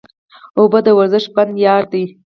[0.57, 2.03] اوبه د ورزش بنده یار دی